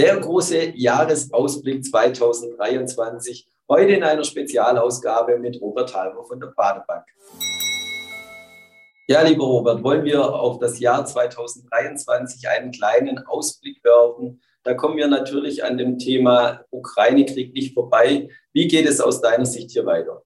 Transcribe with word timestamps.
Der 0.00 0.16
große 0.16 0.72
Jahresausblick 0.76 1.84
2023. 1.84 3.46
Heute 3.68 3.92
in 3.92 4.02
einer 4.02 4.24
Spezialausgabe 4.24 5.38
mit 5.38 5.60
Robert 5.60 5.94
Halber 5.94 6.24
von 6.24 6.40
der 6.40 6.54
Badebank. 6.56 7.04
Ja, 9.08 9.20
lieber 9.20 9.44
Robert, 9.44 9.82
wollen 9.82 10.06
wir 10.06 10.24
auf 10.24 10.58
das 10.58 10.80
Jahr 10.80 11.04
2023 11.04 12.48
einen 12.48 12.70
kleinen 12.70 13.18
Ausblick 13.26 13.84
werfen? 13.84 14.40
Da 14.62 14.72
kommen 14.72 14.96
wir 14.96 15.06
natürlich 15.06 15.62
an 15.64 15.76
dem 15.76 15.98
Thema 15.98 16.64
Ukraine-Krieg 16.70 17.52
nicht 17.52 17.74
vorbei. 17.74 18.30
Wie 18.54 18.68
geht 18.68 18.88
es 18.88 19.02
aus 19.02 19.20
deiner 19.20 19.44
Sicht 19.44 19.70
hier 19.70 19.84
weiter? 19.84 20.22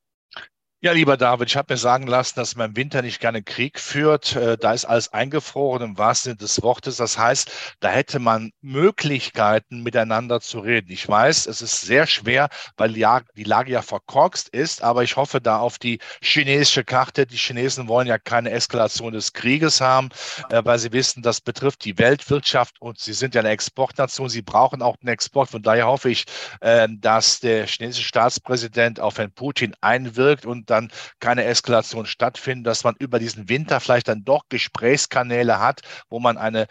Ja, 0.85 0.93
lieber 0.93 1.17
David, 1.17 1.49
ich 1.49 1.57
habe 1.57 1.73
mir 1.73 1.79
sagen 1.79 2.07
lassen, 2.07 2.35
dass 2.37 2.57
man 2.57 2.69
im 2.69 2.77
Winter 2.77 3.01
nicht 3.01 3.19
gerne 3.19 3.43
Krieg 3.43 3.81
führt. 3.81 4.37
Äh, 4.37 4.59
da 4.59 4.75
ist 4.75 4.85
alles 4.85 5.11
eingefroren 5.15 5.81
im 5.81 5.97
wahrsten 5.97 6.33
Sinne 6.33 6.37
des 6.37 6.61
Wortes. 6.63 6.99
Das 6.99 7.17
heißt, 7.17 7.51
da 7.81 7.89
hätte 7.89 8.19
man 8.19 8.51
Möglichkeiten, 8.61 9.83
miteinander 9.83 10.43
zu 10.43 10.59
reden. 10.59 10.93
Ich 10.93 11.09
weiß, 11.09 11.47
es 11.47 11.63
ist 11.63 11.81
sehr 11.81 12.07
schwer, 12.07 12.51
weil 12.77 12.93
die 12.93 13.45
Lage 13.45 13.73
ja 13.73 13.81
verkorkst 13.81 14.51
ist, 14.51 14.83
aber 14.83 15.03
ich 15.03 15.17
hoffe 15.17 15.41
da 15.41 15.57
auf 15.59 15.79
die 15.79 16.01
chinesische 16.21 16.85
Karte. 16.85 17.25
Die 17.27 17.39
Chinesen 17.39 17.89
wollen 17.89 18.07
ja 18.07 18.19
keine 18.19 18.51
Eskalation 18.51 19.15
des 19.15 19.33
Krieges 19.33 19.81
haben, 19.81 20.11
äh, 20.51 20.61
weil 20.67 20.79
sie 20.79 20.93
wissen, 20.93 21.23
das 21.23 21.41
betrifft 21.41 21.87
die 21.87 21.97
Weltwirtschaft 21.97 22.79
und 22.83 22.99
sie 22.99 23.15
sind 23.15 23.35
ja 23.35 23.41
eine 23.41 23.49
Exportnation. 23.49 24.29
Sie 24.29 24.43
brauchen 24.43 24.83
auch 24.83 24.99
den 24.99 25.09
Export. 25.09 25.49
Von 25.49 25.63
daher 25.63 25.87
hoffe 25.87 26.11
ich, 26.11 26.27
äh, 26.61 26.87
dass 26.91 27.41
der 27.41 27.67
chinesische 27.69 28.07
Staatspräsident 28.07 29.01
auf 29.01 29.17
Herrn 29.17 29.33
Putin 29.33 29.75
einwirkt 29.81 30.45
und 30.45 30.74
dann 30.75 30.91
keine 31.21 31.45
Eskalation 31.45 32.07
stattfindet, 32.07 32.67
dass 32.67 32.85
man 32.85 32.95
über 32.99 33.19
diesen 33.19 33.49
Winter 33.49 33.81
vielleicht 33.81 34.09
dann 34.09 34.25
doch 34.25 34.43
Gesprächskanäle 34.49 35.59
hat, 35.61 35.81
wo 36.09 36.21
man 36.21 36.37
eine 36.39 36.67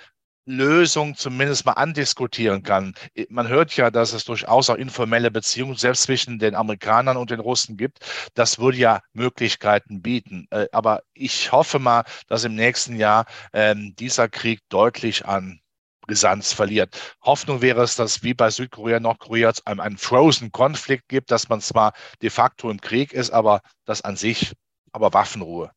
Lösung 0.46 1.16
zumindest 1.16 1.66
mal 1.66 1.74
andiskutieren 1.74 2.64
kann. 2.64 2.94
Man 3.30 3.48
hört 3.48 3.76
ja, 3.78 3.90
dass 3.92 4.14
es 4.14 4.26
durchaus 4.26 4.70
auch 4.70 4.76
informelle 4.76 5.32
Beziehungen 5.32 5.76
selbst 5.76 6.04
zwischen 6.04 6.38
den 6.40 6.56
Amerikanern 6.56 7.18
und 7.18 7.32
den 7.32 7.40
Russen 7.40 7.78
gibt. 7.78 8.00
Das 8.34 8.60
würde 8.60 8.78
ja 8.78 9.02
Möglichkeiten 9.14 10.02
bieten. 10.02 10.48
Äh, 10.52 10.68
aber 10.72 11.04
ich 11.14 11.52
hoffe 11.52 11.80
mal, 11.80 12.04
dass 12.28 12.44
im 12.44 12.56
nächsten 12.56 12.98
Jahr 12.98 13.26
ähm, 13.54 13.96
dieser 13.98 14.28
Krieg 14.28 14.60
deutlich 14.70 15.26
an 15.26 15.60
Brisanz 16.06 16.54
verliert. 16.54 17.16
Hoffnung 17.22 17.62
wäre 17.62 17.84
es, 17.84 17.96
dass 17.96 18.24
wie 18.24 18.34
bei 18.34 18.50
Südkorea, 18.50 19.00
Nordkorea 19.00 19.50
es 19.50 19.66
einen, 19.66 19.80
einen 19.80 19.98
Frozen-Konflikt 19.98 21.08
gibt, 21.08 21.32
dass 21.32 21.50
man 21.50 21.62
zwar 21.62 21.94
de 22.22 22.30
facto 22.30 22.70
im 22.70 22.82
Krieg 22.82 23.14
ist, 23.14 23.32
aber 23.32 23.62
das 23.86 24.02
an 24.04 24.16
sich, 24.16 24.54
aber 24.92 25.14
Waffenruhe. 25.14 25.72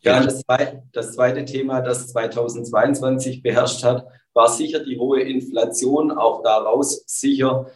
Ja, 0.00 0.22
das 0.22 0.42
zweite, 0.42 0.82
das 0.92 1.12
zweite 1.12 1.44
Thema, 1.44 1.80
das 1.80 2.08
2022 2.08 3.42
beherrscht 3.42 3.82
hat, 3.82 4.06
war 4.34 4.48
sicher 4.48 4.80
die 4.80 4.98
hohe 4.98 5.22
Inflation. 5.22 6.12
Auch 6.12 6.42
daraus 6.42 7.02
sicher, 7.06 7.66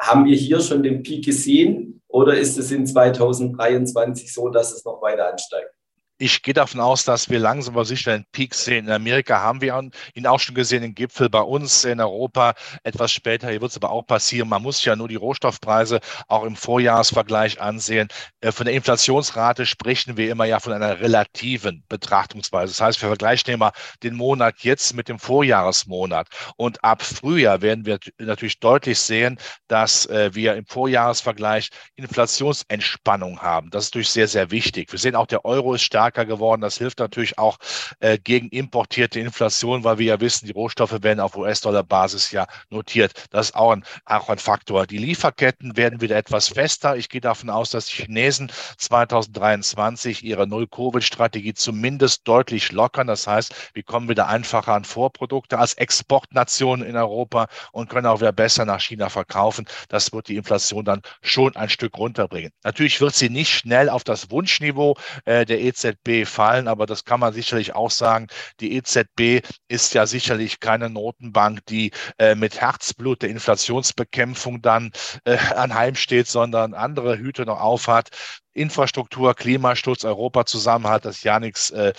haben 0.00 0.24
wir 0.24 0.36
hier 0.36 0.60
schon 0.60 0.82
den 0.82 1.02
Peak 1.02 1.24
gesehen 1.24 2.02
oder 2.08 2.36
ist 2.36 2.58
es 2.58 2.70
in 2.70 2.86
2023 2.86 4.32
so, 4.32 4.48
dass 4.48 4.72
es 4.72 4.84
noch 4.84 5.02
weiter 5.02 5.30
ansteigt? 5.30 5.70
Ich 6.18 6.42
gehe 6.42 6.54
davon 6.54 6.80
aus, 6.80 7.04
dass 7.04 7.30
wir 7.30 7.38
langsam 7.38 7.74
aber 7.74 7.84
sicher 7.84 8.12
einen 8.12 8.26
Peak 8.32 8.52
sehen. 8.52 8.86
In 8.86 8.92
Amerika 8.92 9.40
haben 9.40 9.60
wir 9.60 9.80
ihn 10.14 10.26
auch 10.26 10.40
schon 10.40 10.56
gesehen, 10.56 10.82
den 10.82 10.94
Gipfel 10.94 11.30
bei 11.30 11.40
uns 11.40 11.84
in 11.84 12.00
Europa 12.00 12.54
etwas 12.82 13.12
später. 13.12 13.48
Hier 13.50 13.60
wird 13.60 13.70
es 13.70 13.76
aber 13.76 13.90
auch 13.90 14.02
passieren. 14.02 14.48
Man 14.48 14.62
muss 14.62 14.84
ja 14.84 14.96
nur 14.96 15.06
die 15.06 15.14
Rohstoffpreise 15.14 16.00
auch 16.26 16.42
im 16.42 16.56
Vorjahresvergleich 16.56 17.60
ansehen. 17.60 18.08
Äh, 18.40 18.50
von 18.50 18.66
der 18.66 18.74
Inflationsrate 18.74 19.64
sprechen 19.64 20.16
wir 20.16 20.30
immer 20.30 20.44
ja 20.44 20.58
von 20.58 20.72
einer 20.72 20.98
relativen 20.98 21.84
Betrachtungsweise. 21.88 22.72
Das 22.72 22.80
heißt, 22.80 23.00
wir 23.00 23.08
vergleichen 23.08 23.54
immer 23.54 23.72
den 24.02 24.16
Monat 24.16 24.56
jetzt 24.60 24.94
mit 24.94 25.08
dem 25.08 25.20
Vorjahresmonat. 25.20 26.26
Und 26.56 26.82
ab 26.82 27.02
Frühjahr 27.02 27.62
werden 27.62 27.86
wir 27.86 28.00
natürlich 28.18 28.58
deutlich 28.58 28.98
sehen, 28.98 29.38
dass 29.68 30.06
äh, 30.06 30.34
wir 30.34 30.56
im 30.56 30.66
Vorjahresvergleich 30.66 31.70
Inflationsentspannung 31.94 33.40
haben. 33.40 33.70
Das 33.70 33.84
ist 33.84 33.94
natürlich 33.94 34.10
sehr, 34.10 34.26
sehr 34.26 34.50
wichtig. 34.50 34.90
Wir 34.90 34.98
sehen 34.98 35.14
auch, 35.14 35.26
der 35.26 35.44
Euro 35.44 35.74
ist 35.74 35.82
stark 35.82 36.07
stärker 36.08 36.24
geworden. 36.24 36.62
Das 36.62 36.78
hilft 36.78 36.98
natürlich 37.00 37.38
auch 37.38 37.58
äh, 38.00 38.18
gegen 38.18 38.48
importierte 38.48 39.20
Inflation, 39.20 39.84
weil 39.84 39.98
wir 39.98 40.06
ja 40.06 40.20
wissen, 40.20 40.46
die 40.46 40.52
Rohstoffe 40.52 41.02
werden 41.02 41.20
auf 41.20 41.36
US-Dollar-Basis 41.36 42.32
ja 42.32 42.46
notiert. 42.70 43.12
Das 43.30 43.48
ist 43.48 43.54
auch 43.54 43.72
ein, 43.72 43.84
auch 44.06 44.28
ein 44.30 44.38
Faktor. 44.38 44.86
Die 44.86 44.98
Lieferketten 44.98 45.76
werden 45.76 46.00
wieder 46.00 46.16
etwas 46.16 46.48
fester. 46.48 46.96
Ich 46.96 47.08
gehe 47.08 47.20
davon 47.20 47.50
aus, 47.50 47.70
dass 47.70 47.86
die 47.86 48.02
Chinesen 48.02 48.50
2023 48.78 50.24
ihre 50.24 50.46
Null-Covid-Strategie 50.46 51.54
zumindest 51.54 52.26
deutlich 52.26 52.72
lockern. 52.72 53.06
Das 53.06 53.26
heißt, 53.26 53.54
wir 53.74 53.82
kommen 53.82 54.08
wieder 54.08 54.28
einfacher 54.28 54.72
an 54.72 54.84
Vorprodukte 54.84 55.58
als 55.58 55.74
Exportnation 55.74 56.82
in 56.82 56.96
Europa 56.96 57.48
und 57.72 57.90
können 57.90 58.06
auch 58.06 58.20
wieder 58.20 58.32
besser 58.32 58.64
nach 58.64 58.80
China 58.80 59.10
verkaufen. 59.10 59.66
Das 59.88 60.12
wird 60.12 60.28
die 60.28 60.36
Inflation 60.36 60.84
dann 60.84 61.02
schon 61.20 61.54
ein 61.56 61.68
Stück 61.68 61.98
runterbringen. 61.98 62.52
Natürlich 62.64 63.00
wird 63.00 63.14
sie 63.14 63.28
nicht 63.28 63.52
schnell 63.52 63.90
auf 63.90 64.04
das 64.04 64.30
Wunschniveau 64.30 64.96
äh, 65.26 65.44
der 65.44 65.60
EZB 65.60 65.97
EZB 66.04 66.26
fallen, 66.26 66.68
aber 66.68 66.86
das 66.86 67.04
kann 67.04 67.20
man 67.20 67.32
sicherlich 67.32 67.74
auch 67.74 67.90
sagen. 67.90 68.26
Die 68.60 68.74
EZB 68.76 69.46
ist 69.68 69.94
ja 69.94 70.06
sicherlich 70.06 70.60
keine 70.60 70.90
Notenbank, 70.90 71.64
die 71.66 71.92
äh, 72.18 72.34
mit 72.34 72.60
Herzblut 72.60 73.22
der 73.22 73.30
Inflationsbekämpfung 73.30 74.62
dann 74.62 74.92
äh, 75.24 75.36
anheimsteht, 75.54 76.26
sondern 76.28 76.74
andere 76.74 77.18
Hüte 77.18 77.44
noch 77.46 77.60
aufhat. 77.60 78.10
Infrastruktur, 78.54 79.34
Klimaschutz, 79.34 80.04
Europa 80.04 80.44
zusammen 80.46 80.88
hat, 80.88 81.04
dass 81.04 81.22
ja 81.22 81.40
nichts 81.40 81.70
äh, 81.70 81.92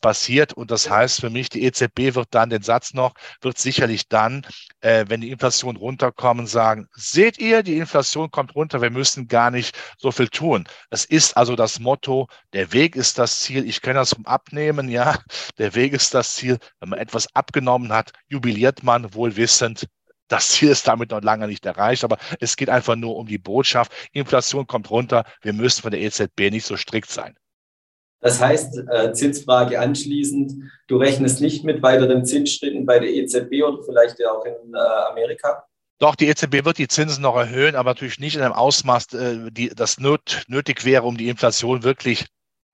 passiert. 0.00 0.52
Und 0.52 0.70
das 0.70 0.88
heißt 0.88 1.20
für 1.20 1.30
mich, 1.30 1.48
die 1.48 1.64
EZB 1.64 2.14
wird 2.14 2.28
dann 2.30 2.50
den 2.50 2.62
Satz 2.62 2.94
noch, 2.94 3.14
wird 3.40 3.58
sicherlich 3.58 4.08
dann, 4.08 4.46
äh, 4.80 5.04
wenn 5.08 5.20
die 5.20 5.30
Inflation 5.30 5.76
runterkommen, 5.76 6.46
sagen, 6.46 6.86
seht 6.92 7.38
ihr, 7.38 7.62
die 7.62 7.78
Inflation 7.78 8.30
kommt 8.30 8.54
runter, 8.54 8.80
wir 8.80 8.90
müssen 8.90 9.28
gar 9.28 9.50
nicht 9.50 9.76
so 9.98 10.12
viel 10.12 10.28
tun. 10.28 10.68
Es 10.90 11.04
ist 11.04 11.36
also 11.36 11.56
das 11.56 11.80
Motto, 11.80 12.28
der 12.52 12.72
Weg 12.72 12.96
ist 12.96 13.18
das 13.18 13.40
Ziel. 13.40 13.68
Ich 13.68 13.80
kenne 13.82 14.00
das 14.00 14.14
vom 14.14 14.26
Abnehmen, 14.26 14.88
ja, 14.88 15.18
der 15.58 15.74
Weg 15.74 15.92
ist 15.92 16.14
das 16.14 16.36
Ziel. 16.36 16.58
Wenn 16.80 16.90
man 16.90 16.98
etwas 16.98 17.34
abgenommen 17.34 17.92
hat, 17.92 18.12
jubiliert 18.28 18.82
man 18.82 19.12
wohl 19.14 19.36
wissend, 19.36 19.86
das 20.28 20.50
Ziel 20.50 20.70
ist 20.70 20.86
damit 20.86 21.10
noch 21.10 21.22
lange 21.22 21.46
nicht 21.46 21.64
erreicht, 21.66 22.04
aber 22.04 22.18
es 22.40 22.56
geht 22.56 22.70
einfach 22.70 22.96
nur 22.96 23.16
um 23.16 23.26
die 23.26 23.38
Botschaft. 23.38 23.92
Inflation 24.12 24.66
kommt 24.66 24.90
runter. 24.90 25.24
Wir 25.42 25.52
müssen 25.52 25.82
von 25.82 25.90
der 25.90 26.00
EZB 26.00 26.50
nicht 26.50 26.66
so 26.66 26.76
strikt 26.76 27.10
sein. 27.10 27.36
Das 28.20 28.40
heißt, 28.40 28.82
äh, 28.90 29.12
Zinsfrage 29.12 29.78
anschließend, 29.78 30.52
du 30.88 30.96
rechnest 30.96 31.40
nicht 31.40 31.64
mit 31.64 31.82
weiteren 31.82 32.24
Zinsschritten 32.24 32.86
bei 32.86 32.98
der 32.98 33.10
EZB 33.10 33.62
oder 33.62 33.82
vielleicht 33.84 34.18
ja 34.18 34.30
auch 34.32 34.44
in 34.44 34.74
äh, 34.74 34.78
Amerika? 35.10 35.64
Doch, 35.98 36.14
die 36.14 36.26
EZB 36.26 36.64
wird 36.64 36.78
die 36.78 36.88
Zinsen 36.88 37.22
noch 37.22 37.36
erhöhen, 37.36 37.74
aber 37.74 37.90
natürlich 37.90 38.18
nicht 38.18 38.36
in 38.36 38.42
einem 38.42 38.52
Ausmaß, 38.52 39.14
äh, 39.14 39.50
die, 39.50 39.68
das 39.68 39.98
nötig 39.98 40.84
wäre, 40.84 41.04
um 41.04 41.16
die 41.16 41.28
Inflation 41.28 41.84
wirklich 41.84 42.26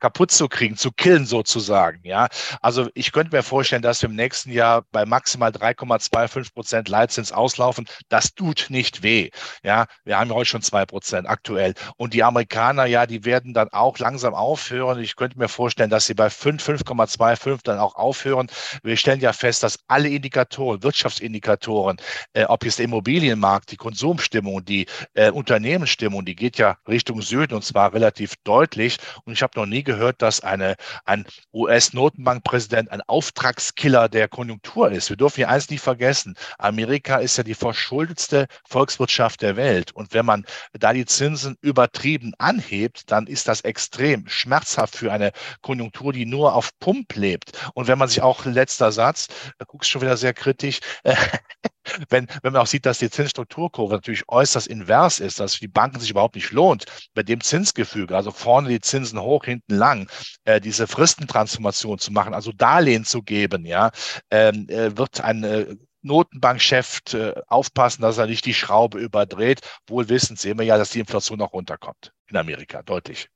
kaputt 0.02 0.32
zu 0.32 0.48
kriegen, 0.48 0.76
zu 0.76 0.90
killen 0.90 1.26
sozusagen. 1.26 2.00
Ja, 2.02 2.26
also 2.60 2.88
ich 2.94 3.12
könnte 3.12 3.36
mir 3.36 3.44
vorstellen, 3.44 3.82
dass 3.82 4.02
wir 4.02 4.08
im 4.08 4.16
nächsten 4.16 4.50
Jahr 4.50 4.82
bei 4.90 5.06
maximal 5.06 5.50
3,25 5.52 6.52
Prozent 6.52 6.88
Leitzins 6.88 7.30
auslaufen. 7.30 7.86
Das 8.08 8.34
tut 8.34 8.66
nicht 8.68 9.04
weh. 9.04 9.30
Ja, 9.62 9.86
wir 10.04 10.18
haben 10.18 10.28
ja 10.30 10.34
heute 10.34 10.50
schon 10.50 10.62
zwei 10.62 10.86
Prozent 10.86 11.28
aktuell. 11.28 11.74
Und 11.96 12.14
die 12.14 12.24
Amerikaner, 12.24 12.86
ja, 12.86 13.06
die 13.06 13.24
werden 13.24 13.54
dann 13.54 13.68
auch 13.68 13.96
langsam 14.00 14.34
aufhören. 14.34 14.98
Ich 14.98 15.14
könnte 15.14 15.38
mir 15.38 15.48
vorstellen, 15.48 15.90
dass 15.90 16.06
sie 16.06 16.14
bei 16.14 16.30
5, 16.30 16.68
5,25 16.68 17.60
dann 17.62 17.78
auch 17.78 17.94
aufhören. 17.94 18.48
Wir 18.82 18.96
stellen 18.96 19.20
ja 19.20 19.32
fest, 19.32 19.62
dass 19.62 19.78
alle 19.86 20.08
Indikatoren, 20.08 20.82
Wirtschaftsindikatoren, 20.82 21.98
äh, 22.32 22.44
ob 22.46 22.64
jetzt 22.64 22.80
der 22.80 22.86
Immobilienmarkt, 22.86 23.70
die 23.70 23.76
Konsumstimmung, 23.76 24.64
die 24.64 24.86
äh, 25.14 25.30
Unternehmensstimmung, 25.30 26.24
die 26.24 26.34
geht 26.34 26.58
ja 26.58 26.76
Richtung 26.88 27.22
Süden 27.22 27.54
und 27.54 27.64
zwar 27.64 27.94
relativ 27.94 28.34
deutlich. 28.42 28.98
Und 29.24 29.34
ich 29.34 29.42
habe 29.44 29.60
noch 29.60 29.66
nie 29.66 29.84
gehört, 29.92 30.22
dass 30.22 30.40
eine, 30.40 30.76
ein 31.04 31.26
US-Notenbankpräsident 31.52 32.90
ein 32.90 33.02
Auftragskiller 33.06 34.08
der 34.08 34.28
Konjunktur 34.28 34.90
ist. 34.90 35.10
Wir 35.10 35.16
dürfen 35.16 35.40
ja 35.40 35.48
eins 35.48 35.68
nicht 35.68 35.82
vergessen. 35.82 36.34
Amerika 36.58 37.16
ist 37.16 37.36
ja 37.36 37.44
die 37.44 37.54
verschuldetste 37.54 38.46
Volkswirtschaft 38.68 39.42
der 39.42 39.56
Welt. 39.56 39.92
Und 39.92 40.14
wenn 40.14 40.24
man 40.24 40.44
da 40.72 40.92
die 40.92 41.04
Zinsen 41.04 41.56
übertrieben 41.60 42.32
anhebt, 42.38 43.10
dann 43.10 43.26
ist 43.26 43.48
das 43.48 43.60
extrem 43.62 44.26
schmerzhaft 44.28 44.96
für 44.96 45.12
eine 45.12 45.32
Konjunktur, 45.60 46.12
die 46.12 46.26
nur 46.26 46.54
auf 46.54 46.70
Pump 46.78 47.14
lebt. 47.14 47.52
Und 47.74 47.86
wenn 47.86 47.98
man 47.98 48.08
sich 48.08 48.22
auch, 48.22 48.44
letzter 48.44 48.92
Satz, 48.92 49.28
da 49.58 49.64
guckst 49.66 49.90
du 49.90 49.92
schon 49.92 50.02
wieder 50.02 50.16
sehr 50.16 50.34
kritisch, 50.34 50.80
äh, 51.04 51.14
wenn, 52.08 52.26
wenn 52.42 52.52
man 52.52 52.62
auch 52.62 52.66
sieht, 52.66 52.86
dass 52.86 52.98
die 52.98 53.10
Zinsstrukturkurve 53.10 53.94
natürlich 53.94 54.24
äußerst 54.28 54.66
invers 54.66 55.20
ist, 55.20 55.40
dass 55.40 55.54
für 55.54 55.60
die 55.60 55.68
Banken 55.68 56.00
sich 56.00 56.10
überhaupt 56.10 56.34
nicht 56.34 56.52
lohnt, 56.52 56.84
bei 57.14 57.22
dem 57.22 57.40
Zinsgefüge, 57.40 58.16
also 58.16 58.30
vorne 58.30 58.68
die 58.68 58.80
Zinsen 58.80 59.20
hoch, 59.20 59.44
hinten 59.44 59.74
lang, 59.74 60.08
äh, 60.44 60.60
diese 60.60 60.86
Fristentransformation 60.86 61.98
zu 61.98 62.12
machen, 62.12 62.34
also 62.34 62.52
Darlehen 62.52 63.04
zu 63.04 63.22
geben, 63.22 63.64
ja, 63.64 63.90
ähm, 64.30 64.66
äh, 64.68 64.96
wird 64.96 65.20
ein 65.20 65.44
äh, 65.44 65.76
Notenbankchef 66.02 67.00
äh, 67.14 67.34
aufpassen, 67.46 68.02
dass 68.02 68.18
er 68.18 68.26
nicht 68.26 68.44
die 68.44 68.54
Schraube 68.54 68.98
überdreht. 68.98 69.60
Wohl 69.86 70.08
wissend 70.08 70.38
sehen 70.38 70.58
wir 70.58 70.66
ja, 70.66 70.76
dass 70.76 70.90
die 70.90 71.00
Inflation 71.00 71.40
auch 71.40 71.52
runterkommt 71.52 72.12
in 72.28 72.36
Amerika, 72.36 72.82
deutlich. 72.82 73.28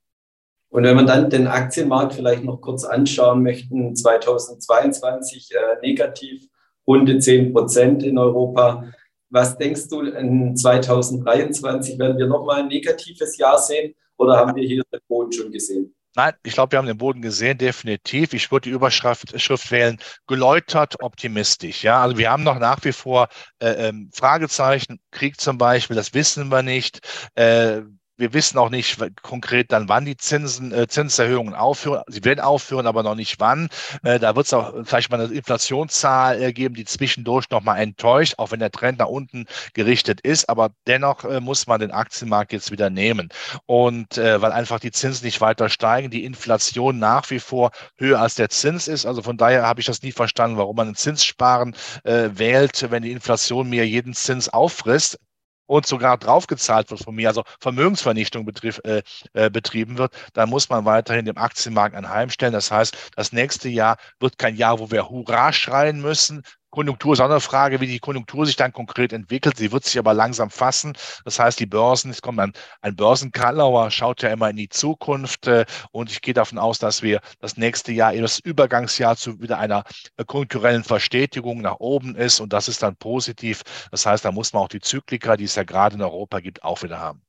Und 0.69 0.83
wenn 0.83 0.97
man 0.97 1.07
dann 1.07 1.29
den 1.29 1.47
Aktienmarkt 1.47 2.13
vielleicht 2.13 2.43
noch 2.43 2.59
kurz 2.59 2.83
anschauen 2.83 3.41
möchten, 3.41 3.95
2022 3.95 5.51
äh, 5.51 5.79
negativ 5.81 6.49
runde 6.87 7.19
10 7.19 7.53
Prozent 7.53 8.03
in 8.03 8.17
Europa. 8.17 8.91
Was 9.29 9.57
denkst 9.57 9.89
du, 9.89 10.01
in 10.01 10.55
2023 10.55 11.99
werden 11.99 12.17
wir 12.17 12.27
nochmal 12.27 12.61
ein 12.61 12.67
negatives 12.67 13.37
Jahr 13.37 13.59
sehen 13.59 13.93
oder 14.17 14.37
haben 14.37 14.55
wir 14.55 14.65
hier 14.65 14.83
den 14.91 15.01
Boden 15.07 15.31
schon 15.31 15.51
gesehen? 15.51 15.93
Nein, 16.15 16.33
ich 16.43 16.53
glaube, 16.53 16.71
wir 16.71 16.79
haben 16.79 16.87
den 16.87 16.97
Boden 16.97 17.21
gesehen, 17.21 17.59
definitiv. 17.59 18.33
Ich 18.33 18.51
würde 18.51 18.69
die 18.69 18.75
Überschrift 18.75 19.39
Schrift 19.39 19.69
wählen, 19.69 19.99
geläutert 20.25 20.95
optimistisch. 20.99 21.83
Ja, 21.83 22.01
also 22.01 22.17
wir 22.17 22.31
haben 22.31 22.41
noch 22.41 22.57
nach 22.57 22.83
wie 22.85 22.91
vor 22.91 23.27
äh, 23.59 23.89
ähm, 23.89 24.09
Fragezeichen, 24.11 24.99
Krieg 25.11 25.39
zum 25.39 25.59
Beispiel, 25.59 25.95
das 25.95 26.15
wissen 26.15 26.49
wir 26.49 26.63
nicht. 26.63 27.01
Äh, 27.35 27.81
wir 28.17 28.33
wissen 28.33 28.57
auch 28.57 28.69
nicht 28.69 28.97
konkret 29.21 29.71
dann, 29.71 29.89
wann 29.89 30.05
die 30.05 30.17
Zinsen, 30.17 30.71
äh, 30.71 30.87
Zinserhöhungen 30.87 31.53
aufhören. 31.53 32.03
Sie 32.07 32.23
werden 32.23 32.39
aufhören, 32.39 32.87
aber 32.87 33.03
noch 33.03 33.15
nicht 33.15 33.39
wann. 33.39 33.69
Äh, 34.03 34.19
da 34.19 34.35
wird 34.35 34.47
es 34.47 34.53
auch 34.53 34.73
vielleicht 34.83 35.11
mal 35.11 35.21
eine 35.21 35.33
Inflationszahl 35.33 36.41
äh, 36.41 36.53
geben, 36.53 36.75
die 36.75 36.85
zwischendurch 36.85 37.49
noch 37.49 37.61
mal 37.61 37.77
enttäuscht, 37.77 38.35
auch 38.37 38.51
wenn 38.51 38.59
der 38.59 38.71
Trend 38.71 38.99
nach 38.99 39.07
unten 39.07 39.45
gerichtet 39.73 40.21
ist. 40.21 40.49
Aber 40.49 40.71
dennoch 40.87 41.23
äh, 41.25 41.39
muss 41.39 41.67
man 41.67 41.79
den 41.79 41.91
Aktienmarkt 41.91 42.53
jetzt 42.53 42.71
wieder 42.71 42.89
nehmen. 42.89 43.29
Und 43.65 44.17
äh, 44.17 44.41
weil 44.41 44.51
einfach 44.51 44.79
die 44.79 44.91
Zinsen 44.91 45.25
nicht 45.25 45.39
weiter 45.41 45.69
steigen, 45.69 46.09
die 46.09 46.25
Inflation 46.25 46.99
nach 46.99 47.29
wie 47.29 47.39
vor 47.39 47.71
höher 47.97 48.19
als 48.19 48.35
der 48.35 48.49
Zins 48.49 48.87
ist. 48.87 49.05
Also 49.05 49.21
von 49.21 49.37
daher 49.37 49.63
habe 49.63 49.79
ich 49.79 49.85
das 49.85 50.01
nie 50.01 50.11
verstanden, 50.11 50.57
warum 50.57 50.75
man 50.75 50.89
ein 50.89 50.95
Zinssparen 50.95 51.75
äh, 52.03 52.29
wählt, 52.33 52.89
wenn 52.89 53.03
die 53.03 53.11
Inflation 53.11 53.69
mir 53.69 53.87
jeden 53.87 54.13
Zins 54.13 54.49
auffrisst 54.49 55.19
und 55.67 55.85
sogar 55.85 56.17
draufgezahlt 56.17 56.89
wird 56.89 57.03
von 57.03 57.15
mir, 57.15 57.29
also 57.29 57.43
Vermögensvernichtung 57.59 58.45
betrieb, 58.45 58.79
äh, 58.85 59.03
äh, 59.33 59.49
betrieben 59.49 59.97
wird, 59.97 60.13
dann 60.33 60.49
muss 60.49 60.69
man 60.69 60.85
weiterhin 60.85 61.25
dem 61.25 61.37
Aktienmarkt 61.37 61.95
anheimstellen. 61.95 62.53
Das 62.53 62.71
heißt, 62.71 63.11
das 63.15 63.31
nächste 63.31 63.69
Jahr 63.69 63.97
wird 64.19 64.37
kein 64.37 64.55
Jahr, 64.55 64.79
wo 64.79 64.89
wir 64.91 65.09
Hurra 65.09 65.53
schreien 65.53 66.01
müssen, 66.01 66.43
Konjunktur 66.77 67.13
ist 67.13 67.21
auch 67.21 67.25
eine 67.25 67.39
Frage, 67.39 67.81
wie 67.81 67.87
die 67.87 67.97
Konjunktur 67.97 68.45
sich 68.45 68.55
dann 68.55 68.71
konkret 68.71 69.11
entwickelt. 69.11 69.57
Sie 69.57 69.71
wird 69.71 69.83
sich 69.83 69.97
aber 69.97 70.13
langsam 70.13 70.51
fassen. 70.51 70.95
Das 71.25 71.39
heißt, 71.39 71.59
die 71.59 71.65
Börsen, 71.65 72.11
es 72.11 72.21
kommt 72.21 72.39
ein, 72.39 72.53
ein 72.81 72.95
Börsenkalauer, 72.95 73.89
schaut 73.89 74.21
ja 74.21 74.29
immer 74.29 74.51
in 74.51 74.57
die 74.57 74.69
Zukunft. 74.69 75.47
Äh, 75.47 75.65
und 75.91 76.11
ich 76.11 76.21
gehe 76.21 76.35
davon 76.35 76.59
aus, 76.59 76.77
dass 76.77 77.01
wir 77.01 77.19
das 77.39 77.57
nächste 77.57 77.91
Jahr, 77.93 78.13
das 78.13 78.37
Übergangsjahr 78.37 79.17
zu 79.17 79.41
wieder 79.41 79.57
einer 79.57 79.85
äh, 80.17 80.23
konjunkturellen 80.23 80.83
Verstetigung 80.83 81.61
nach 81.61 81.79
oben 81.79 82.15
ist. 82.15 82.39
Und 82.39 82.53
das 82.53 82.67
ist 82.67 82.83
dann 82.83 82.95
positiv. 82.95 83.63
Das 83.89 84.05
heißt, 84.05 84.23
da 84.23 84.31
muss 84.31 84.53
man 84.53 84.61
auch 84.61 84.67
die 84.67 84.79
Zyklika, 84.79 85.35
die 85.35 85.45
es 85.45 85.55
ja 85.55 85.63
gerade 85.63 85.95
in 85.95 86.03
Europa 86.03 86.41
gibt, 86.41 86.61
auch 86.61 86.83
wieder 86.83 86.99
haben. 86.99 87.23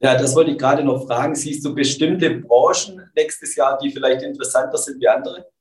Ja, 0.00 0.18
das 0.18 0.34
wollte 0.34 0.50
ich 0.50 0.58
gerade 0.58 0.82
noch 0.82 1.06
fragen. 1.06 1.36
Siehst 1.36 1.64
du 1.64 1.76
bestimmte 1.76 2.40
Branchen 2.40 3.08
nächstes 3.14 3.54
Jahr, 3.54 3.78
die 3.78 3.92
vielleicht 3.92 4.22
interessanter 4.22 4.78
sind 4.78 5.00
wie 5.00 5.06
andere? 5.06 5.53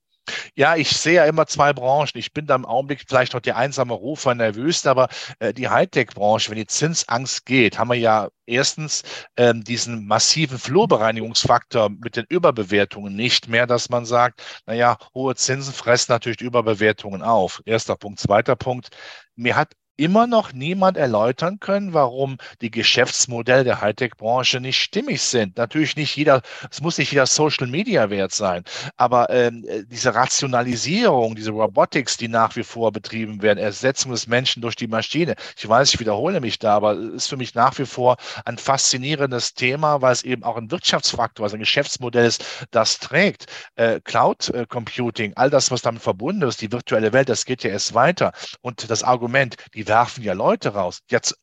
Ja, 0.56 0.76
ich 0.76 0.90
sehe 0.90 1.16
ja 1.16 1.26
immer 1.26 1.48
zwei 1.48 1.74
Branchen. 1.74 2.12
Ich 2.16 2.32
bin 2.32 2.46
da 2.46 2.54
im 2.56 2.66
Augenblick 2.66 3.04
vielleicht 3.08 3.34
noch 3.34 3.42
der 3.42 3.58
einsame 3.58 3.94
Rufer 3.94 4.36
nervös, 4.36 4.86
aber 4.86 5.10
äh, 5.40 5.52
die 5.52 5.68
Hightech-Branche, 5.68 6.52
wenn 6.52 6.58
die 6.58 6.68
Zinsangst 6.68 7.46
geht, 7.48 7.80
haben 7.80 7.90
wir 7.90 7.98
ja 7.98 8.30
erstens 8.46 9.02
ähm, 9.36 9.64
diesen 9.64 10.06
massiven 10.06 10.60
Flurbereinigungsfaktor 10.60 11.90
mit 11.90 12.16
den 12.18 12.26
Überbewertungen 12.30 13.16
nicht 13.16 13.48
mehr, 13.48 13.66
dass 13.66 13.90
man 13.90 14.06
sagt, 14.06 14.44
naja, 14.68 14.98
hohe 15.16 15.34
Zinsen 15.36 15.74
fressen 15.74 16.12
natürlich 16.12 16.42
Überbewertungen 16.42 17.24
auf. 17.24 17.62
Erster 17.66 17.96
Punkt. 17.96 18.20
Zweiter 18.20 18.56
Punkt. 18.56 18.90
Mir 19.36 19.56
hat 19.56 19.74
immer 19.95 20.28
noch 20.28 20.54
niemand 20.54 20.98
erläutern 20.98 21.60
können, 21.60 21.94
warum 21.94 22.38
die 22.62 22.72
Geschäftsmodelle 22.72 23.63
der 23.63 23.81
Hightech-Branche 23.81 24.60
nicht 24.60 24.81
stimmig 24.81 25.22
sind. 25.22 25.57
Natürlich 25.57 25.95
nicht 25.95 26.16
jeder, 26.16 26.42
es 26.72 26.81
muss 26.81 26.98
nicht 26.98 27.12
jeder 27.12 27.28
Social-Media-Wert 27.28 28.31
sein, 28.31 28.63
aber 28.98 29.30
ähm, 29.30 29.66
diese 29.90 30.16
Rationalisierung, 30.16 31.36
diese 31.36 31.51
Robotics, 31.51 32.18
die 32.18 32.28
nach 32.28 32.56
wie 32.56 32.63
vor 32.63 32.92
betrieben 32.92 33.42
werden, 33.42 33.60
Ersetzung 33.60 34.12
des 34.12 34.28
Menschen 34.28 34.62
durch 34.62 34.75
die 34.75 34.88
Maschine. 34.88 35.36
Ich 35.57 35.68
weiß, 35.68 35.94
ich 35.94 36.00
wiederhole 36.00 36.42
mich 36.42 36.60
da, 36.60 36.75
aber 36.75 36.94
es 36.94 37.13
ist 37.13 37.28
für 37.28 37.38
mich 37.38 37.54
nach 37.54 37.78
wie 37.78 37.86
vor 37.86 38.18
ein 38.45 38.57
faszinierendes 38.57 39.54
Thema, 39.54 40.01
weil 40.01 40.13
es 40.13 40.24
eben 40.24 40.44
auch 40.44 40.57
ein 40.57 40.72
Wirtschaftsfaktor, 40.72 41.44
also 41.44 41.56
ein 41.56 41.60
Geschäftsmodell 41.60 42.25
ist, 42.25 42.66
das 42.72 43.00
trägt. 43.00 43.45
Äh, 43.75 44.00
Cloud 44.04 44.50
äh, 44.50 44.66
Computing, 44.68 45.34
all 45.36 45.50
das, 45.50 45.69
was 45.69 45.81
damit 45.81 46.01
verbunden 46.01 46.44
ist, 46.44 46.62
die 46.62 46.72
virtuelle 46.72 47.13
Welt, 47.13 47.30
das 47.30 47.45
geht 47.45 47.63
ja 47.63 47.69
erst 47.69 47.94
weiter. 47.94 48.31
Und 48.62 48.90
das 48.90 49.04
Argument, 49.04 49.56
die 49.74 49.82
die 49.83 49.88
werfen 49.88 50.24
ja 50.24 50.33
Leute 50.33 50.69
raus. 50.69 51.01
Jetzt 51.09 51.35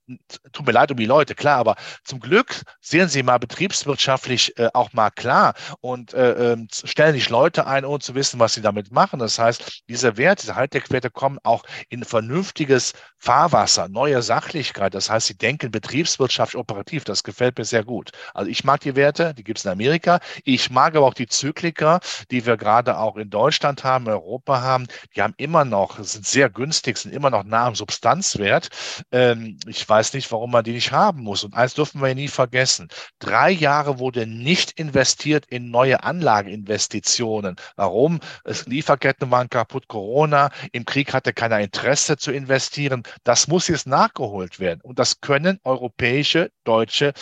tut 0.53 0.67
mir 0.67 0.73
leid 0.73 0.91
um 0.91 0.97
die 0.97 1.07
Leute, 1.07 1.35
klar, 1.35 1.59
aber 1.59 1.77
zum 2.05 2.21
Glück 2.21 2.63
sehen 2.81 3.09
sie 3.09 3.23
mal 3.23 3.39
betriebswirtschaftlich 3.39 4.59
äh, 4.59 4.71
auch 4.73 4.93
mal 4.93 5.11
klar 5.11 5.55
und 5.81 6.15
äh, 6.15 6.53
äh, 6.53 6.67
stellen 6.71 7.15
nicht 7.15 7.29
Leute 7.29 7.67
ein, 7.67 7.85
ohne 7.85 8.01
zu 8.01 8.15
wissen, 8.15 8.41
was 8.41 8.55
sie 8.55 8.63
damit 8.63 8.93
machen. 8.93 9.19
Das 9.19 9.39
heißt, 9.39 9.83
diese 9.89 10.17
Werte, 10.17 10.43
diese 10.43 10.57
Hightech-Werte 10.57 11.11
kommen 11.11 11.39
auch 11.43 11.65
in 11.89 12.05
vernünftiges 12.05 12.95
Fahrwasser, 13.19 13.89
neue 13.89 14.23
Sachlichkeit. 14.23 14.95
Das 14.95 15.11
heißt, 15.11 15.27
sie 15.27 15.37
denken 15.37 15.71
betriebswirtschaftlich 15.71 16.59
operativ. 16.59 17.05
Das 17.05 17.23
gefällt 17.23 17.59
mir 17.59 17.65
sehr 17.65 17.85
gut. 17.85 18.11
Also 18.33 18.51
ich 18.51 18.65
mag 18.65 18.81
die 18.81 18.97
Werte, 18.97 19.35
die 19.35 19.45
gibt 19.45 19.59
es 19.59 19.67
in 19.67 19.71
Amerika. 19.71 20.21
Ich 20.45 20.71
mag 20.71 20.97
aber 20.97 21.07
auch 21.07 21.15
die 21.15 21.27
Zykliker, 21.27 22.01
die 22.31 22.47
wir 22.47 22.57
gerade 22.57 22.99
auch 22.99 23.17
in 23.17 23.29
Deutschland 23.29 23.85
haben, 23.85 24.07
in 24.07 24.13
Europa 24.13 24.63
haben. 24.63 24.87
Die 25.15 25.21
haben 25.21 25.35
immer 25.37 25.67
noch, 25.67 25.99
sind 26.03 26.27
sehr 26.27 26.49
günstig, 26.49 26.97
sind 26.97 27.13
immer 27.13 27.31
noch 27.31 27.45
nah 27.45 27.67
am 27.67 27.75
Substanz 27.75 28.30
Grenzwert. 28.31 28.69
Ähm, 29.13 29.59
ich 29.67 29.89
weiß 29.89 30.13
nicht, 30.15 30.31
warum 30.33 30.51
man 30.51 30.65
die 30.65 30.73
nicht 30.73 30.93
haben 30.93 31.23
muss. 31.23 31.45
Und 31.45 31.55
eins 31.55 31.75
dürfen 31.75 32.03
wir 32.03 32.15
nie 32.15 32.29
vergessen. 32.29 32.89
Drei 33.19 33.51
Jahre 33.51 33.99
wurde 33.99 34.27
nicht 34.27 34.73
investiert 34.79 35.47
in 35.47 35.71
neue 35.71 36.03
Anlageinvestitionen. 36.03 37.57
Warum? 37.77 38.21
Es, 38.45 38.67
Lieferketten 38.67 39.31
waren 39.31 39.49
kaputt, 39.49 39.89
Corona. 39.89 40.51
Im 40.73 40.85
Krieg 40.85 41.13
hatte 41.13 41.33
keiner 41.33 41.61
Interesse 41.61 42.17
zu 42.17 42.33
investieren. 42.33 43.03
Das 43.25 43.49
muss 43.49 43.69
jetzt 43.69 43.87
nachgeholt 43.87 44.61
werden. 44.61 44.81
Und 44.83 44.99
das 44.99 45.21
können 45.21 45.59
europäische, 45.65 46.51
deutsche 46.65 47.13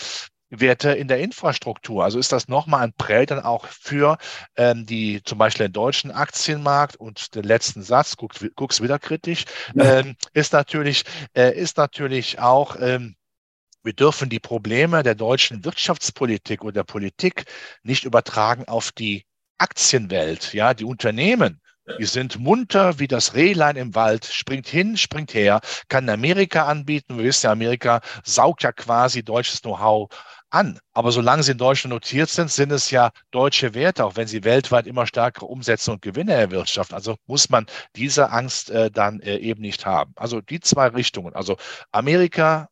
Werte 0.50 0.92
in 0.92 1.08
der 1.08 1.20
Infrastruktur. 1.20 2.04
Also 2.04 2.18
ist 2.18 2.32
das 2.32 2.48
nochmal 2.48 2.82
ein 2.84 2.92
Prell 2.92 3.26
dann 3.26 3.40
auch 3.40 3.66
für 3.66 4.18
ähm, 4.56 4.86
die 4.86 5.22
zum 5.22 5.38
Beispiel 5.38 5.66
den 5.66 5.72
deutschen 5.72 6.10
Aktienmarkt 6.10 6.96
und 6.96 7.34
den 7.34 7.44
letzten 7.44 7.82
Satz, 7.82 8.16
guck's, 8.16 8.44
guck's 8.54 8.80
wieder 8.80 8.98
kritisch, 8.98 9.44
ja. 9.74 10.00
ähm, 10.00 10.16
ist 10.32 10.52
natürlich, 10.52 11.04
äh, 11.34 11.54
ist 11.54 11.76
natürlich 11.76 12.38
auch, 12.38 12.76
ähm, 12.80 13.16
wir 13.82 13.92
dürfen 13.92 14.28
die 14.28 14.40
Probleme 14.40 15.02
der 15.02 15.14
deutschen 15.14 15.64
Wirtschaftspolitik 15.64 16.64
oder 16.64 16.84
Politik 16.84 17.44
nicht 17.82 18.04
übertragen 18.04 18.66
auf 18.66 18.92
die 18.92 19.24
Aktienwelt, 19.58 20.52
ja, 20.54 20.74
die 20.74 20.84
Unternehmen. 20.84 21.60
Die 21.98 22.04
sind 22.04 22.38
munter 22.38 22.98
wie 22.98 23.08
das 23.08 23.34
Rehlein 23.34 23.76
im 23.76 23.94
Wald, 23.94 24.26
springt 24.26 24.68
hin, 24.68 24.96
springt 24.98 25.32
her, 25.32 25.60
kann 25.88 26.08
Amerika 26.10 26.66
anbieten. 26.66 27.16
Wir 27.16 27.24
wissen 27.24 27.46
ja, 27.46 27.52
Amerika 27.52 28.02
saugt 28.24 28.62
ja 28.62 28.72
quasi 28.72 29.22
deutsches 29.22 29.62
Know-how 29.62 30.10
an. 30.50 30.78
Aber 30.92 31.12
solange 31.12 31.42
sie 31.42 31.52
in 31.52 31.58
Deutschland 31.58 31.92
notiert 31.92 32.28
sind, 32.28 32.50
sind 32.50 32.72
es 32.72 32.90
ja 32.90 33.10
deutsche 33.30 33.74
Werte, 33.74 34.04
auch 34.04 34.16
wenn 34.16 34.26
sie 34.28 34.44
weltweit 34.44 34.86
immer 34.86 35.06
stärkere 35.06 35.46
Umsätze 35.46 35.92
und 35.92 36.02
Gewinne 36.02 36.34
erwirtschaften. 36.34 36.94
Also 36.94 37.16
muss 37.26 37.50
man 37.50 37.66
diese 37.96 38.30
Angst 38.30 38.70
äh, 38.70 38.90
dann 38.90 39.20
äh, 39.20 39.36
eben 39.36 39.60
nicht 39.60 39.86
haben. 39.86 40.12
Also 40.16 40.40
die 40.40 40.60
zwei 40.60 40.88
Richtungen. 40.88 41.34
Also 41.34 41.56
Amerika, 41.92 42.68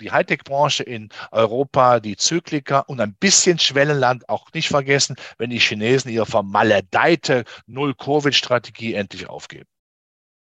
die 0.00 0.10
Hightech-Branche 0.10 0.82
in 0.82 1.10
Europa, 1.30 2.00
die 2.00 2.16
Zykliker 2.16 2.88
und 2.88 3.00
ein 3.00 3.14
bisschen 3.14 3.58
Schwellenland 3.58 4.28
auch 4.28 4.52
nicht 4.52 4.68
vergessen, 4.68 5.16
wenn 5.38 5.50
die 5.50 5.60
Chinesen 5.60 6.10
ihre 6.10 6.26
vermaledeite 6.26 7.44
Null-Covid-Strategie 7.66 8.94
endlich 8.94 9.28
aufgeben. 9.28 9.68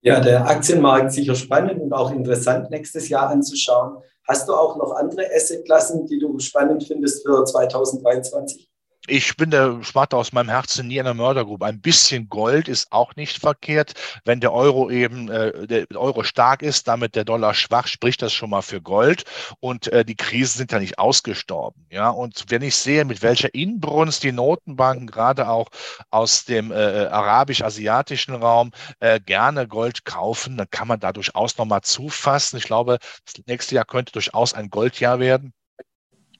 Ja, 0.06 0.20
der 0.20 0.48
Aktienmarkt 0.48 1.14
sicher 1.14 1.34
spannend 1.34 1.82
und 1.82 1.92
auch 1.92 2.12
interessant 2.12 2.70
nächstes 2.70 3.10
Jahr 3.10 3.28
anzuschauen. 3.30 4.04
Hast 4.28 4.48
du 4.48 4.54
auch 4.54 4.78
noch 4.78 4.92
andere 4.92 5.26
Assetklassen, 5.36 6.06
die 6.06 6.20
du 6.20 6.38
spannend 6.38 6.84
findest 6.84 7.26
für 7.26 7.44
2023? 7.44 8.70
Ich 9.08 9.38
bin 9.38 9.52
der 9.52 9.84
Schmatter 9.84 10.18
aus 10.18 10.32
meinem 10.32 10.50
Herzen 10.50 10.88
nie 10.88 10.98
in 10.98 11.06
der 11.06 11.14
Mördergrube. 11.14 11.66
Ein 11.66 11.82
bisschen 11.82 12.30
Gold 12.30 12.68
ist 12.68 12.92
auch 12.92 13.16
nicht 13.16 13.40
verkehrt. 13.40 13.94
Wenn 14.24 14.40
der 14.40 14.54
Euro 14.54 14.90
eben, 14.90 15.30
äh, 15.30 15.68
der 15.68 15.86
Euro 15.96 16.24
stark 16.24 16.62
ist, 16.62 16.88
damit 16.88 17.16
der 17.16 17.26
Dollar 17.26 17.54
schwach, 17.54 17.88
spricht 17.88 18.22
das 18.22 18.34
schon 18.34 18.50
mal 18.50 18.62
für 18.62 18.82
Gold. 18.82 19.24
Und 19.60 19.88
äh, 19.88 20.06
die 20.06 20.16
Krisen 20.16 20.58
sind 20.60 20.72
ja 20.72 20.80
nicht 20.80 21.00
ausgestorben. 21.00 21.86
Ja, 21.90 22.10
und 22.10 22.46
wenn 22.50 22.62
ich 22.62 22.76
sehe, 22.76 23.06
mit 23.06 23.22
welcher 23.22 23.54
Inbrunst 23.54 24.24
die 24.24 24.32
Notenbanken 24.32 25.08
gerade 25.08 25.50
auch 25.50 25.70
aus 26.10 26.46
dem 26.46 26.72
äh, 26.72 27.04
äh 27.04 27.08
arabisch-asiatischen 27.08 28.36
Raum 28.36 28.72
äh, 29.00 29.20
gerne 29.20 29.68
Gold 29.68 30.06
kaufen, 30.06 30.58
dann 30.58 30.70
kann 30.70 30.88
man 30.88 31.00
da 31.00 31.14
durchaus 31.14 31.58
nochmal 31.58 31.82
zufassen. 31.82 32.58
Ich 32.58 32.66
glaube, 32.66 32.98
das 33.26 33.46
nächste 33.48 33.76
Jahr 33.76 33.86
könnte 33.86 34.14
durchaus 34.14 34.54
ein 34.54 34.70
Goldjahr 34.70 35.20
werden. 35.20 35.54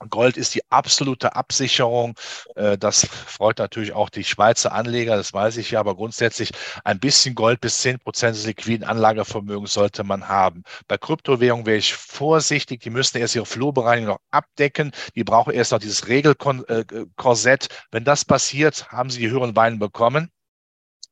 Gold 0.10 0.38
ist 0.38 0.56
die 0.56 0.62
absolute 0.70 1.36
Absicherung. 1.36 2.16
Äh, 2.56 2.78
das 2.78 3.06
freut 3.06 3.60
natürlich 3.60 3.94
auch 3.94 4.10
die 4.10 4.24
Schweizer 4.24 4.72
Anleger, 4.72 5.16
das 5.16 5.34
weiß 5.34 5.58
ich 5.58 5.72
ja, 5.72 5.80
aber 5.80 5.96
grundsätzlich 5.96 6.52
ein 6.84 7.00
bisschen 7.00 7.36
Gold 7.36 7.62
bis 7.62 7.80
10 7.80 8.00
Prozent 8.00 8.36
des 8.36 8.46
liquiden 8.46 8.86
Anlagevermögens 8.86 9.74
sollte 9.74 10.04
man 10.04 10.28
haben. 10.28 10.64
Bei 10.88 10.98
Kryptowährungen 10.98 11.66
wäre 11.66 11.78
ich 11.78 11.94
vorsichtig, 11.94 12.82
die 12.82 12.90
müssen 12.90 13.18
erst 13.18 13.36
ihre 13.36 13.46
Flurbereinigung 13.46 14.16
noch 14.16 14.22
abdecken, 14.32 14.92
die 15.16 15.24
brauchen 15.24 15.54
erst 15.54 15.72
noch 15.72 15.80
dieses 15.80 16.08
Regelkorsett. 16.08 17.70
Wenn 17.92 18.04
das 18.04 18.26
passiert, 18.26 18.92
haben 18.92 19.10
sie 19.10 19.20
die 19.20 19.30
höheren 19.30 19.56
Weinen 19.56 19.80
bekommen. 19.80 20.32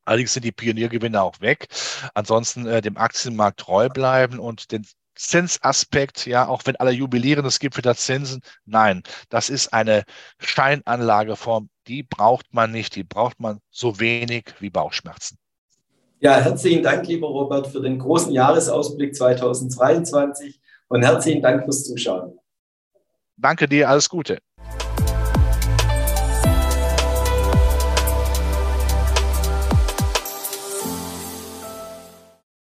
Allerdings 0.05 0.33
sind 0.33 0.43
die 0.43 0.51
Pioniergewinne 0.51 1.21
auch 1.21 1.39
weg. 1.39 1.67
Ansonsten 2.13 2.67
äh, 2.67 2.81
dem 2.81 2.97
Aktienmarkt 2.97 3.61
treu 3.61 3.89
bleiben 3.89 4.39
und 4.39 4.71
den 4.71 4.85
Zinsaspekt, 5.15 6.25
ja, 6.25 6.47
auch 6.47 6.61
wenn 6.65 6.75
alle 6.77 6.91
jubilieren, 6.91 7.45
es 7.45 7.59
gibt 7.59 7.77
wieder 7.77 7.95
Zinsen. 7.95 8.41
Nein, 8.65 9.03
das 9.29 9.49
ist 9.49 9.73
eine 9.73 10.03
Steinanlageform, 10.39 11.69
die 11.87 12.03
braucht 12.03 12.53
man 12.53 12.71
nicht, 12.71 12.95
die 12.95 13.03
braucht 13.03 13.39
man 13.39 13.59
so 13.69 13.99
wenig 13.99 14.45
wie 14.59 14.69
Bauchschmerzen. 14.69 15.37
Ja, 16.19 16.39
herzlichen 16.39 16.83
Dank, 16.83 17.05
lieber 17.07 17.27
Robert, 17.27 17.67
für 17.67 17.81
den 17.81 17.99
großen 17.99 18.31
Jahresausblick 18.31 19.13
2022 19.15 20.61
und 20.87 21.03
herzlichen 21.03 21.41
Dank 21.41 21.65
fürs 21.65 21.83
Zuschauen. 21.83 22.39
Danke 23.35 23.67
dir, 23.67 23.89
alles 23.89 24.07
Gute. 24.07 24.39